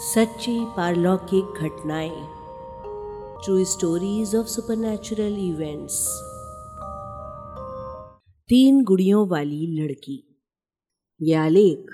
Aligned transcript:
सच्ची 0.00 0.64
पारलौकिक 0.64 1.44
घटनाएँ 1.44 2.26
true 3.44 3.64
stories 3.64 4.36
of 4.36 4.46
supernatural 4.46 5.36
events 5.38 6.06
तीन 8.48 8.84
गुड़ियों 8.84 9.28
वाली 9.28 9.82
लड़की। 9.82 10.42
यह 11.22 11.42
आलेख 11.42 11.86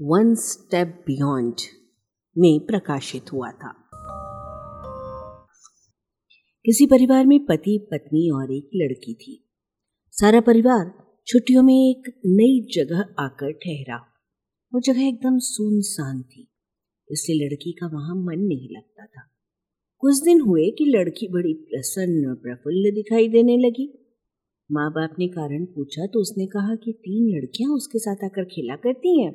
वन 0.00 0.34
स्टेप 0.34 1.04
बियॉन्ड 1.06 1.54
में 2.38 2.66
प्रकाशित 2.66 3.32
हुआ 3.32 3.50
था। 3.50 3.90
किसी 6.64 6.86
परिवार 6.86 7.26
में 7.26 7.46
पति, 7.46 7.88
पत्नी 7.90 8.30
और 8.30 8.52
एक 8.52 8.70
लड़की 8.74 9.14
थी। 9.14 9.50
सारा 10.10 10.40
परिवार 10.40 11.16
छुट्टियों 11.26 11.62
में 11.62 11.90
एक 11.90 12.20
नई 12.26 12.68
जगह 12.74 13.00
आकर 13.18 13.52
ठहरा। 13.52 13.96
वो 14.74 14.80
जगह 14.80 15.08
एकदम 15.08 15.38
सुनसान 15.38 16.22
थी। 16.22 16.49
इसलिए 17.12 17.46
लड़की 17.46 17.72
का 17.72 17.86
वहाँ 17.86 18.14
मन 18.16 18.38
नहीं 18.38 18.68
लगता 18.76 19.06
था। 19.06 19.28
कुछ 19.98 20.22
दिन 20.22 20.40
हुए 20.40 20.70
कि 20.70 20.84
लड़की 20.84 21.28
बड़ी 21.28 21.54
प्रसन्न 21.54 22.28
और 22.28 22.34
प्रफुल्ल 22.34 22.90
दिखाई 22.94 23.28
देने 23.28 23.56
लगी। 23.58 23.96
माँ 24.72 24.90
बाप 24.90 25.10
ने 25.18 25.28
कारण 25.28 25.64
पूछा 25.64 26.06
तो 26.06 26.20
उसने 26.20 26.46
कहा 26.46 26.74
कि 26.74 26.92
तीन 26.92 27.36
लड़कियाँ 27.36 27.70
उसके 27.70 27.98
साथ 27.98 28.24
आकर 28.24 28.44
खेला 28.44 28.76
करती 28.76 29.20
हैं। 29.20 29.32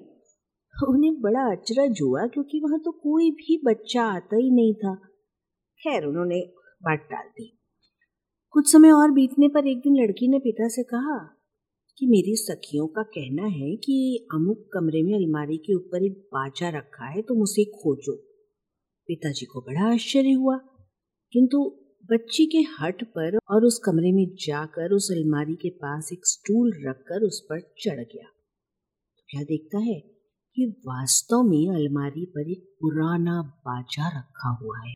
उन्हें 0.88 1.21
बड़ा 1.21 1.41
अचरज 1.51 1.99
हुआ 2.01 2.27
क्योंकि 2.27 2.59
वहाँ 2.59 2.79
तो 2.79 2.91
कोई 2.91 3.31
भी 3.31 3.61
बच्चा 3.65 4.03
आता 4.03 4.35
ही 4.35 4.51
नहीं 4.51 4.73
था। 4.73 4.95
खैर, 5.79 6.05
उन्होंने 6.05 6.39
बात 6.84 6.99
टाल 6.99 7.27
दी। 7.27 7.59
कुछ 8.49 8.71
समय 8.71 8.91
और 8.91 9.12
बीतने 9.12 9.48
पर 9.48 9.67
एक 9.67 9.77
दिन 9.77 10.03
लड़की 10.03 10.27
ने 10.27 10.39
पिता 10.39 10.67
से 10.67 10.84
कहा 10.84 11.34
कि 11.98 12.08
मेरी 12.08 12.35
सखियों 12.35 12.88
का 12.88 13.04
कहना 13.04 13.44
है 13.44 13.76
कि 13.76 14.27
अमुक 14.34 14.70
कमरे 14.73 15.04
में 15.04 15.16
अलमारी 15.16 15.58
के 15.58 15.76
ऊपर 15.76 16.05
एक 16.05 16.12
बाजा 16.12 16.70
रखा 16.70 17.05
है, 17.05 17.21
तुम 17.21 17.41
उसे 17.41 17.66
खोजो। 17.66 18.16
पिताजी 19.08 19.45
को 19.45 19.62
बड़ा 19.62 19.93
आश्चर्य 19.93 20.32
हुआ। 20.32 20.57
किंतु 21.32 21.82
बच्ची 22.12 22.46
के 22.46 22.57
हट 22.57 23.04
पर 23.04 23.37
और 23.52 23.65
उस 23.65 23.79
कमरे 23.85 24.12
में 24.12 24.35
जाकर 24.35 24.91
उस 24.91 25.12
अलमारी 25.12 25.55
के 25.55 25.70
पास 25.70 26.10
एक 26.13 26.20
स्टूल 26.24 26.74
रखकर 26.87 27.21
उस 27.21 27.41
पर 27.41 27.60
चढ़ 27.60 27.99
गया। 27.99 28.27
तो 29.18 29.24
क्या 29.30 29.43
देखता 29.43 29.80
है 29.80 29.99
कि 30.55 30.76
वास्तव 30.80 31.43
में 31.43 31.76
अलमारी 31.76 32.26
पर 32.26 32.52
एक 32.52 32.76
पुराना 32.82 33.41
बाजा 33.41 34.07
रखा 34.20 34.57
हुआ 34.62 34.80
है। 34.80 34.93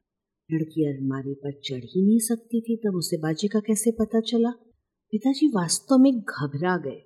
लड़की 0.52 0.86
अलमारी 0.86 1.34
पर 1.34 1.52
चढ़ 1.52 1.84
ही 1.84 2.06
नहीं 2.06 2.20
सकती 2.20 2.62
थी, 2.62 2.76
तब 2.76 2.96
उसे 2.96 3.18
बाजे 3.18 3.48
का 3.48 3.60
कैसे 3.60 3.92
पता 3.92 4.20
चला? 4.20 4.69
पिताजी 5.14 5.48
वास्तव 5.48 5.98
में 5.98 6.12
घबरा 6.14 6.78
गए। 6.78 7.00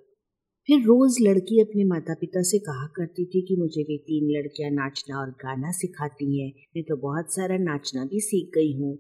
फिर 0.67 0.79
रोज 0.79 1.17
लड़की 1.21 1.61
अपने 1.61 1.83
माता 1.83 2.13
पिता 2.13 2.41
से 2.41 2.59
कहा 2.59 2.87
करती 2.87 3.25
थी 3.25 3.41
कि 3.41 3.55
मुझे 3.55 3.83
वे 3.83 3.97
तीन 3.97 4.37
लड़कियाँ 4.37 4.71
नाचना 4.71 5.19
और 5.19 5.29
गाना 5.29 5.71
सिखाती 5.71 6.41
हैं। 6.41 6.51
मैं 6.75 6.83
तो 6.83 6.97
बहुत 6.97 7.33
सारा 7.33 7.57
नाचना 7.57 8.05
भी 8.05 8.19
सीख 8.19 8.51
गई 8.55 8.73
हूँ। 8.79 8.93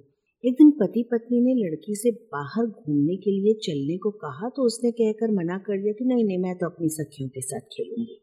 एक 0.43 0.53
दिन 0.53 0.71
पति 0.71 1.03
पत्नी 1.03 1.41
ने 1.41 1.53
लड़की 1.53 1.95
से 1.95 2.11
बाहर 2.11 2.65
घूमने 2.65 3.15
के 3.15 3.31
लिए 3.31 3.53
चलने 3.53 3.97
को 3.97 4.11
कहा 4.11 4.49
तो 4.49 4.65
उसने 4.65 4.91
कहकर 4.91 5.31
मना 5.31 5.57
कर 5.57 5.81
दिया 5.81 5.93
कि 5.93 6.05
नहीं 6.05 6.25
नहीं, 6.25 6.37
मैं 6.37 6.57
तो 6.57 6.65
अपनी 6.65 6.89
सखियों 6.89 7.29
के 7.29 7.41
साथ 7.41 7.59
खेलूँगी। 7.59 8.21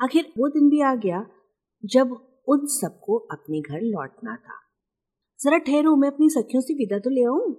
आखिर 0.00 0.32
वो 0.38 0.48
दिन 0.48 0.68
भी 0.68 0.80
आ 0.80 0.94
गया 0.94 1.26
जब 1.84 2.16
उन 2.48 2.66
सबको 2.66 3.16
अपने 3.16 3.60
घर 3.60 3.80
लौटना 3.80 4.36
था। 4.36 4.60
जरा 5.40 5.58
ठहरो, 5.58 5.96
मैं 5.96 6.08
अपनी 6.08 6.28
सखियों 6.30 6.60
से 6.60 6.74
विदा 6.74 6.98
तो 6.98 7.10
ले 7.10 7.24
आऊँ। 7.24 7.52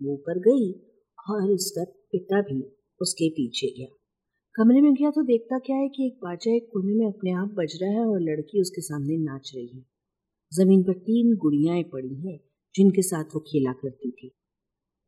वो 0.00 0.16
पर 0.16 0.38
गई। 0.38 0.87
और 1.30 1.50
उसका 1.50 1.84
पिता 1.84 2.40
भी 2.40 2.62
उसके 3.00 3.28
पीछे 3.30 3.66
गया। 3.78 3.86
कमरे 4.54 4.80
में 4.80 4.94
गया 4.94 5.10
तो 5.10 5.22
देखता 5.22 5.58
क्या 5.58 5.76
है 5.76 5.88
कि 5.88 6.06
एक 6.06 6.14
बाजा 6.14 6.54
एक 6.56 6.68
कोने 6.72 6.94
में 6.94 7.06
अपने 7.06 7.32
आप 7.32 7.48
बज 7.48 7.78
रहा 7.82 7.90
है 7.90 8.06
और 8.06 8.20
लड़की 8.20 8.60
उसके 8.60 8.80
सामने 8.80 9.16
नाच 9.16 9.52
रही 9.54 9.68
है। 9.68 9.84
ज़मीन 10.54 10.82
पर 10.82 10.92
तीन 10.92 11.36
गुड़ियाएँ 11.36 11.82
पड़ी 11.82 12.14
हैं, 12.14 12.40
जिनके 12.74 13.02
साथ 13.02 13.24
वो 13.24 13.40
खेला 13.40 13.72
करती 13.72 14.10
थी। 14.10 14.28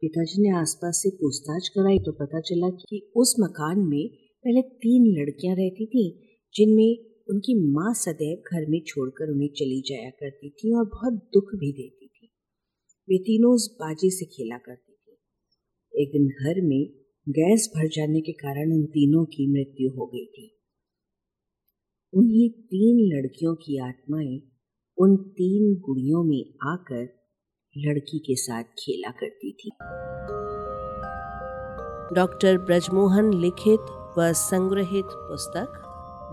पिताजी 0.02 0.42
ने 0.42 0.58
आसपास 0.58 1.00
से 1.02 1.10
पूछताछ 1.10 1.68
कराई 1.68 1.98
तो 1.98 2.12
पता 2.12 2.40
चला 2.40 2.70
कि 2.70 3.12
उस 3.16 3.36
मकान 3.40 3.78
में 3.78 4.08
पहले 4.44 4.62
तीन 4.62 5.20
लड़कियाँ 5.20 5.56
रहती 5.56 5.86
थी, 5.86 6.36
जिनमें 6.54 6.98
उनकी 7.30 7.54
माँ 7.72 7.94
सदैव 7.94 8.42
घर 8.52 8.70
में 8.70 8.82
छोड़कर 8.86 9.30
उन्हें 9.30 9.48
चली 9.48 9.80
जाया 9.80 10.10
करती 10.10 10.50
थी 10.50 10.74
और 10.74 10.84
बहुत 10.84 11.12
दुख 11.12 11.44
भी 11.54 11.72
देती 11.72 12.06
थी। 12.06 12.30
वे 13.08 13.18
तीनों 13.18 13.54
उस 13.54 13.76
बाजे 13.80 14.10
से 14.10 14.24
खेला 14.26 14.58
करती 14.58 14.89
एक 16.00 16.08
दिन 16.08 16.28
घर 16.28 16.60
में 16.60 16.86
गैस 17.28 17.72
भर 17.76 17.88
जाने 17.88 18.20
के 18.20 18.32
कारण 18.32 18.72
उन 18.72 18.84
तीनों 18.84 19.24
की 19.24 19.52
मृत्यु 19.52 19.90
हो 19.90 20.06
गई 20.06 20.26
थी। 20.26 20.56
उन्हीं 22.14 22.50
तीन 22.50 23.16
लड़कियों 23.16 23.54
की 23.54 23.78
आत्माएँ 23.78 24.40
उन 24.98 25.16
तीन 25.16 25.74
गुड़ियों 25.74 26.24
में 26.24 26.70
आकर 26.72 27.20
लड़की 27.78 28.18
के 28.18 28.36
साथ 28.36 28.64
खेला 28.64 29.10
करती 29.10 29.52
थी। 29.52 29.70
डॉक्टर 32.14 32.58
ब्रजमोहन 32.58 33.32
लिखित 33.34 33.80
व 34.18 34.32
संग्रहित 34.32 35.04
पुस्तक, 35.04 35.68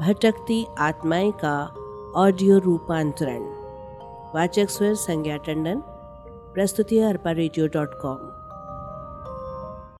भटकती 0.01 0.65
आत्माएँ 0.79 1.31
का 1.31 1.67
ऑडियो 2.15 2.57
रूपांतरण। 2.57 3.41
वाचक 4.35 4.69
स्वर 4.69 4.93
संज्ञा 4.93 5.37
टंडन 5.37 5.81
प्रस्तुति 6.53 6.99
अरपा 6.99 7.31
रेडियो 7.31 7.67
डॉट 7.67 7.89
कॉम। 7.93 8.36